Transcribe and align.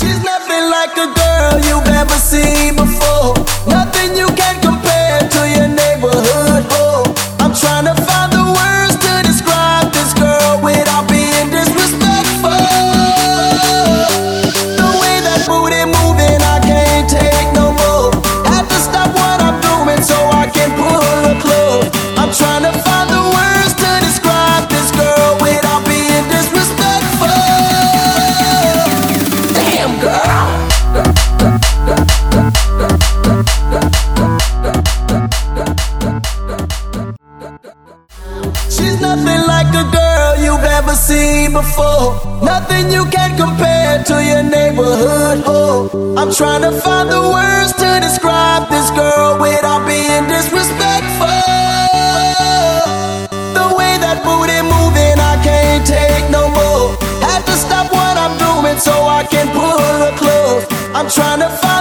She's 0.00 0.22
nothing 0.24 0.64
like 0.70 0.96
a 0.96 1.19
She's 38.68 39.00
nothing 39.00 39.42
like 39.46 39.70
a 39.74 39.86
girl 39.90 40.30
you've 40.44 40.64
ever 40.78 40.94
seen 40.94 41.52
before. 41.52 42.20
Nothing 42.42 42.90
you 42.90 43.04
can 43.06 43.36
compare 43.36 44.02
to 44.04 44.16
your 44.24 44.42
neighborhood 44.42 45.44
hoe. 45.44 46.16
I'm 46.16 46.32
trying 46.32 46.62
to 46.62 46.72
find 46.80 47.08
the 47.08 47.20
words 47.20 47.72
to 47.74 47.88
describe 48.00 48.68
this 48.70 48.90
girl 48.90 49.38
without 49.40 49.86
being 49.86 50.24
disrespectful. 50.26 51.42
The 53.58 53.66
way 53.78 53.92
that 54.04 54.22
booty 54.24 54.60
moving, 54.62 55.16
I 55.18 55.34
can't 55.42 55.86
take 55.86 56.26
no 56.30 56.48
more. 56.50 56.96
Had 57.22 57.42
to 57.46 57.56
stop 57.56 57.92
what 57.92 58.16
I'm 58.16 58.34
doing 58.38 58.78
so 58.78 58.92
I 59.06 59.24
can 59.24 59.46
pull 59.52 59.78
her 60.02 60.14
close. 60.16 60.64
I'm 60.94 61.08
trying 61.08 61.40
to 61.40 61.50
find 61.62 61.79